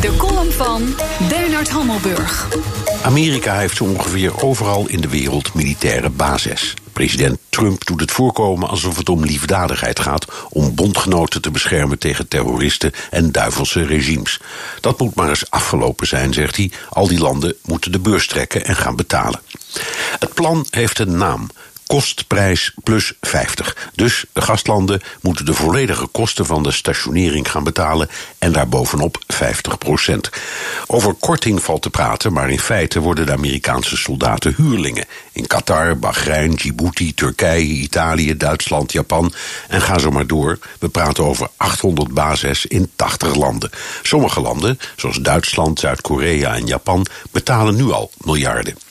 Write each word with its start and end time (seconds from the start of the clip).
De 0.00 0.16
column 0.16 0.52
van 0.52 0.94
Bernard 1.28 1.68
Hammelburg. 1.68 2.48
Amerika 3.02 3.58
heeft 3.58 3.76
zo 3.76 3.84
ongeveer 3.84 4.42
overal 4.42 4.88
in 4.88 5.00
de 5.00 5.08
wereld 5.08 5.54
militaire 5.54 6.10
bases. 6.10 6.74
President 6.92 7.38
Trump 7.48 7.86
doet 7.86 8.00
het 8.00 8.10
voorkomen 8.10 8.68
alsof 8.68 8.96
het 8.96 9.08
om 9.08 9.24
liefdadigheid 9.24 10.00
gaat 10.00 10.26
om 10.48 10.74
bondgenoten 10.74 11.42
te 11.42 11.50
beschermen 11.50 11.98
tegen 11.98 12.28
terroristen 12.28 12.92
en 13.10 13.32
duivelse 13.32 13.84
regimes. 13.84 14.40
Dat 14.80 14.98
moet 14.98 15.14
maar 15.14 15.28
eens 15.28 15.50
afgelopen 15.50 16.06
zijn, 16.06 16.32
zegt 16.32 16.56
hij. 16.56 16.70
Al 16.88 17.08
die 17.08 17.18
landen 17.18 17.54
moeten 17.64 17.92
de 17.92 17.98
beurs 17.98 18.26
trekken 18.26 18.64
en 18.64 18.76
gaan 18.76 18.96
betalen. 18.96 19.40
Het 20.18 20.34
plan 20.34 20.66
heeft 20.70 20.98
een 20.98 21.16
naam 21.16 21.48
kostprijs 21.88 22.72
plus 22.82 23.12
50. 23.20 23.90
Dus 23.94 24.24
de 24.32 24.40
gastlanden 24.40 25.00
moeten 25.20 25.44
de 25.44 25.54
volledige 25.54 26.06
kosten 26.06 26.46
van 26.46 26.62
de 26.62 26.72
stationering 26.72 27.50
gaan 27.50 27.64
betalen 27.64 28.08
en 28.38 28.52
daarbovenop 28.52 29.18
50 29.26 29.78
procent. 29.78 30.30
Over 30.86 31.14
korting 31.14 31.62
valt 31.62 31.82
te 31.82 31.90
praten, 31.90 32.32
maar 32.32 32.50
in 32.50 32.60
feite 32.60 33.00
worden 33.00 33.26
de 33.26 33.32
Amerikaanse 33.32 33.96
soldaten 33.96 34.54
huurlingen. 34.56 35.06
In 35.32 35.46
Qatar, 35.46 35.98
Bahrein, 35.98 36.54
Djibouti, 36.54 37.14
Turkije, 37.14 37.74
Italië, 37.74 38.36
Duitsland, 38.36 38.92
Japan 38.92 39.32
en 39.68 39.80
ga 39.80 39.98
zo 39.98 40.10
maar 40.10 40.26
door. 40.26 40.58
We 40.78 40.88
praten 40.88 41.24
over 41.24 41.48
800 41.56 42.12
bases 42.12 42.66
in 42.66 42.90
80 42.96 43.34
landen. 43.34 43.70
Sommige 44.02 44.40
landen, 44.40 44.78
zoals 44.96 45.18
Duitsland, 45.18 45.80
Zuid-Korea 45.80 46.54
en 46.54 46.66
Japan, 46.66 47.06
betalen 47.30 47.76
nu 47.76 47.92
al 47.92 48.10
miljarden. 48.24 48.87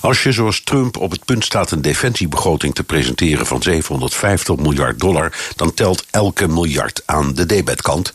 Als 0.00 0.22
je 0.22 0.32
zoals 0.32 0.60
Trump 0.64 0.96
op 0.96 1.10
het 1.10 1.24
punt 1.24 1.44
staat 1.44 1.70
een 1.70 1.82
defensiebegroting 1.82 2.74
te 2.74 2.84
presenteren 2.84 3.46
van 3.46 3.62
750 3.62 4.56
miljard 4.56 5.00
dollar, 5.00 5.32
dan 5.56 5.74
telt 5.74 6.04
elke 6.10 6.48
miljard 6.48 7.02
aan 7.06 7.34
de 7.34 7.46
debetkant. 7.46 8.12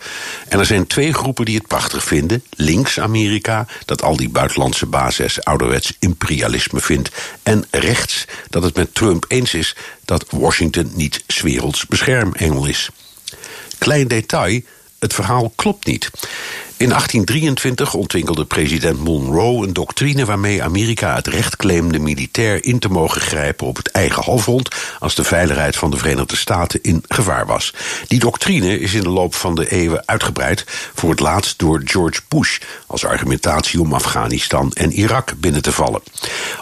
En 0.47 0.59
er 0.59 0.65
zijn 0.65 0.87
twee 0.87 1.13
groepen 1.13 1.45
die 1.45 1.55
het 1.55 1.67
prachtig 1.67 2.03
vinden. 2.03 2.43
Links 2.49 2.99
Amerika, 2.99 3.65
dat 3.85 4.01
al 4.01 4.15
die 4.15 4.29
buitenlandse 4.29 4.85
bases 4.85 5.43
ouderwets 5.43 5.93
imperialisme 5.99 6.79
vindt. 6.79 7.09
En 7.43 7.65
rechts, 7.71 8.25
dat 8.49 8.63
het 8.63 8.75
met 8.75 8.95
Trump 8.95 9.25
eens 9.27 9.53
is 9.53 9.75
dat 10.05 10.25
Washington 10.29 10.91
niet 10.93 11.23
's 11.27 11.41
werelds 11.41 11.85
beschermengel 11.85 12.65
is. 12.65 12.89
Klein 13.77 14.07
detail, 14.07 14.61
het 14.99 15.13
verhaal 15.13 15.51
klopt 15.55 15.85
niet. 15.85 16.09
In 16.79 16.89
1823 16.89 17.93
ontwikkelde 17.93 18.45
president 18.45 18.99
Monroe 18.99 19.67
een 19.67 19.73
doctrine 19.73 20.25
waarmee 20.25 20.63
Amerika 20.63 21.15
het 21.15 21.27
recht 21.27 21.55
claimde 21.55 21.99
militair 21.99 22.63
in 22.63 22.79
te 22.79 22.89
mogen 22.89 23.21
grijpen 23.21 23.67
op 23.67 23.77
het 23.77 23.91
eigen 23.91 24.23
halfrond 24.23 24.75
als 24.99 25.15
de 25.15 25.23
veiligheid 25.23 25.75
van 25.75 25.91
de 25.91 25.97
Verenigde 25.97 26.35
Staten 26.35 26.79
in 26.81 27.03
gevaar 27.07 27.45
was. 27.45 27.73
Die 28.07 28.19
doctrine 28.19 28.79
is 28.79 28.93
in 28.93 29.01
de 29.01 29.09
loop 29.09 29.35
van 29.35 29.55
de 29.55 29.69
eeuwen 29.69 30.03
uitgebreid, 30.05 30.63
voor 30.95 31.09
het 31.09 31.19
laatst 31.19 31.59
door 31.59 31.81
George 31.83 32.21
Bush 32.27 32.59
als 32.87 33.05
argumentatie 33.05 33.81
om 33.81 33.93
Afghanistan 33.93 34.71
en 34.73 34.91
Irak 34.91 35.33
binnen 35.37 35.61
te 35.61 35.71
vallen. 35.71 36.01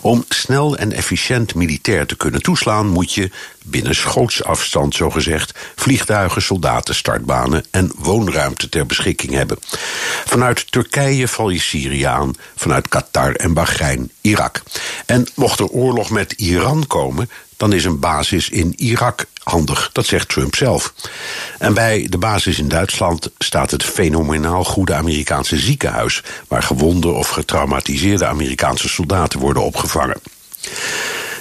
Om 0.02 0.26
snel 0.30 0.78
en 0.78 0.92
efficiënt 0.92 1.56
militair 1.56 2.08
te 2.08 2.16
kunnen 2.16 2.42
toeslaan 2.42 2.88
moet 2.88 3.14
je 3.14 3.32
binnen 3.66 3.96
schootsafstand 3.96 4.96
zogezegd 4.96 5.60
vliegtuigen, 5.76 6.42
soldaten, 6.42 6.96
startbanen 6.96 7.66
en 7.72 7.92
woonruimte 7.96 8.70
ter 8.70 8.86
beschikking 8.86 9.32
hebben. 9.32 9.58
Vanuit 10.26 10.72
Turkije 10.72 11.28
val 11.28 11.50
je 11.50 11.60
Syrië 11.60 12.04
aan, 12.04 12.34
vanuit 12.56 12.88
Qatar 12.88 13.32
en 13.32 13.54
Bahrein 13.54 14.12
Irak. 14.22 14.64
En 15.06 15.28
mocht 15.36 15.60
er 15.60 15.68
oorlog 15.68 16.10
met 16.10 16.32
Iran 16.32 16.88
komen, 16.88 17.30
dan 17.58 17.74
is 17.74 17.86
een 17.86 18.00
basis 18.00 18.50
in 18.50 18.74
Irak 18.76 19.26
handig, 19.44 19.90
dat 19.94 20.06
zegt 20.06 20.30
Trump 20.30 20.56
zelf. 20.56 20.94
En 21.60 21.74
bij 21.74 22.08
de 22.10 22.18
basis 22.18 22.60
in 22.60 22.68
Duitsland 22.68 23.30
staat 23.38 23.72
het 23.72 23.84
fenomenaal 23.84 24.64
goede 24.64 24.94
Amerikaanse 24.94 25.58
ziekenhuis, 25.58 26.24
waar 26.48 26.64
gewonde 26.64 27.08
of 27.08 27.28
getraumatiseerde 27.28 28.26
Amerikaanse 28.26 28.90
soldaten 28.90 29.40
worden 29.40 29.64
opgevangen. 29.64 30.18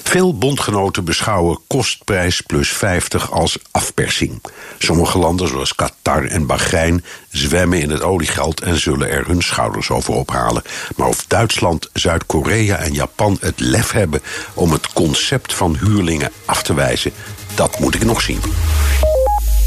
Veel 0.04 0.38
bondgenoten 0.38 1.04
beschouwen 1.04 1.58
kostprijs 1.66 2.40
plus 2.40 2.68
50 2.68 3.30
als 3.30 3.58
afpersing. 3.70 4.42
Sommige 4.78 5.18
landen, 5.18 5.48
zoals 5.48 5.74
Qatar 5.74 6.24
en 6.24 6.46
Bahrein, 6.46 7.04
zwemmen 7.30 7.80
in 7.80 7.90
het 7.90 8.02
oliegeld 8.02 8.60
en 8.60 8.80
zullen 8.80 9.10
er 9.10 9.26
hun 9.26 9.42
schouders 9.42 9.90
over 9.90 10.14
ophalen. 10.14 10.62
Maar 10.96 11.08
of 11.08 11.24
Duitsland, 11.28 11.90
Zuid-Korea 11.92 12.76
en 12.76 12.92
Japan 12.92 13.36
het 13.40 13.60
lef 13.60 13.90
hebben 13.90 14.22
om 14.54 14.72
het 14.72 14.92
concept 14.92 15.54
van 15.54 15.76
huurlingen 15.76 16.30
af 16.44 16.62
te 16.62 16.74
wijzen, 16.74 17.12
dat 17.54 17.78
moet 17.78 17.94
ik 17.94 18.04
nog 18.04 18.20
zien. 18.20 18.40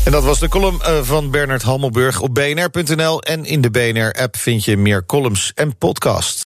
En 0.08 0.14
dat 0.14 0.24
was 0.24 0.40
de 0.40 0.48
column 0.48 0.82
eh, 0.82 1.00
van 1.02 1.32
Bernard 1.32 1.62
Hammelburg 1.62 2.22
op 2.22 2.34
bnr.nl. 2.34 3.22
En 3.22 3.46
in 3.46 3.62
de 3.62 3.72
BNR-app 3.72 4.38
vind 4.38 4.66
je 4.66 4.78
meer 4.78 5.06
columns 5.06 5.52
en 5.56 5.78
podcasts. 5.78 6.36